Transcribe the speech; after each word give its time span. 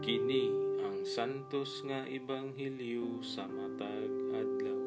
Kini 0.00 0.48
ang 0.80 1.04
santos 1.04 1.84
nga 1.84 2.08
ebanghelyo 2.08 3.20
sa 3.20 3.44
matag 3.44 4.08
adlaw. 4.32 4.80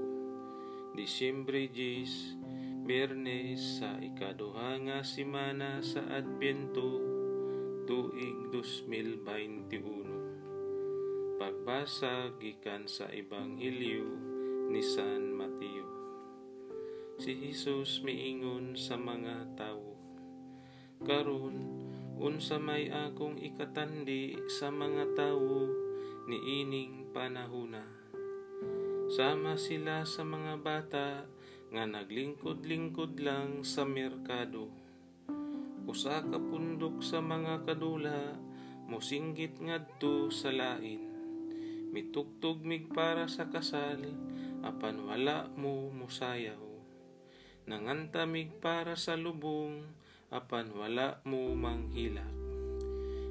Disyembre 0.98 1.70
10, 1.70 2.82
Biyernes 2.82 3.78
sa 3.78 4.02
ikaduha 4.02 4.82
nga 4.82 5.06
semana 5.06 5.86
sa 5.86 6.02
Adbento 6.10 6.98
tuig 7.86 8.50
2021. 8.50 11.38
Pagbasa 11.38 12.34
gikan 12.42 12.90
sa 12.90 13.06
ebanghelyo 13.14 14.10
ni 14.74 14.82
San 14.82 15.30
Mateo. 15.30 15.94
Si 17.22 17.38
Jesus 17.38 18.02
miingon 18.02 18.74
sa 18.74 18.98
mga 18.98 19.46
tawo, 19.54 19.94
Karon, 21.06 21.83
unsa 22.22 22.62
may 22.62 22.94
akong 22.94 23.42
ikatandi 23.42 24.38
sa 24.46 24.70
mga 24.70 25.18
tawo 25.18 25.70
ni 26.30 26.38
ining 26.62 27.10
panahuna. 27.10 27.82
Sama 29.14 29.58
sila 29.58 30.06
sa 30.06 30.22
mga 30.22 30.54
bata 30.62 31.26
nga 31.74 31.84
naglingkod-lingkod 31.90 33.18
lang 33.22 33.66
sa 33.66 33.86
merkado. 33.86 34.70
Usa 35.90 36.22
ka 36.24 36.38
pundok 36.38 37.02
sa 37.02 37.20
mga 37.20 37.66
kadula 37.66 38.38
mosinggit 38.88 39.58
ngadto 39.58 40.30
sa 40.30 40.54
lain. 40.54 41.02
Mitugtog 41.94 42.62
mig 42.66 42.90
para 42.90 43.30
sa 43.30 43.50
kasal 43.50 44.02
apan 44.64 45.04
wala 45.04 45.52
mo 45.60 45.92
musayaw. 45.92 46.62
Nangantamig 47.68 48.60
para 48.64 48.96
sa 48.96 49.20
lubong 49.20 49.84
apan 50.34 50.74
wala 50.74 51.22
mo 51.30 51.54
manghilak. 51.54 52.26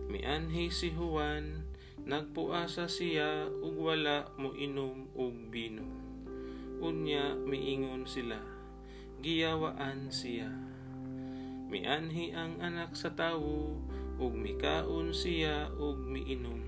Mianhi 0.07 0.71
si 0.71 0.95
Juan, 0.95 1.67
nagpuasa 2.07 2.87
siya 2.87 3.51
ug 3.51 3.75
wala 3.83 4.31
mo 4.39 4.55
inom 4.55 5.11
og 5.19 5.51
bino. 5.51 5.83
Unya 6.79 7.35
miingon 7.35 8.07
sila, 8.07 8.39
giyawaan 9.19 10.15
siya. 10.15 10.47
Mianhi 11.67 12.31
ang 12.31 12.63
anak 12.63 12.95
sa 12.95 13.11
tawo 13.11 13.83
ug 14.23 14.33
mikaon 14.39 15.11
siya 15.11 15.75
ug 15.75 15.99
miinom. 15.99 16.63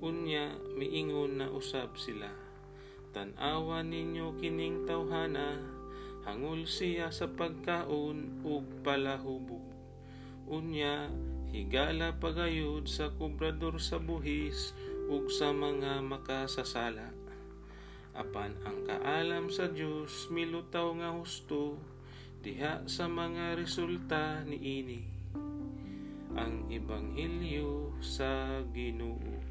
Unya 0.00 0.56
miingon 0.76 1.40
na 1.40 1.52
usab 1.52 2.00
sila, 2.00 2.32
tan-awa 3.12 3.84
ninyo 3.84 4.40
kining 4.40 4.88
tawhana 4.88 5.60
hangol 6.24 6.64
siya 6.64 7.12
sa 7.12 7.28
pagkaon 7.28 8.44
ug 8.44 8.64
palahubog. 8.80 9.64
Unya, 10.48 11.12
higala 11.52 12.16
pagayod 12.16 12.88
sa 12.88 13.12
kubrador 13.12 13.76
sa 13.80 14.00
buhis 14.00 14.72
ug 15.12 15.28
sa 15.28 15.52
mga 15.52 16.00
makasasala. 16.00 17.12
Apan 18.16 18.56
ang 18.64 18.88
kaalam 18.88 19.52
sa 19.52 19.68
Dios 19.68 20.32
milutaw 20.32 20.96
nga 20.96 21.12
husto 21.12 21.76
diha 22.40 22.86
sa 22.88 23.04
mga 23.10 23.58
resulta 23.58 24.44
niini. 24.48 25.02
Ang 26.34 26.66
ebanghelyo 26.72 27.98
sa 28.00 28.62
Ginoo. 28.72 29.43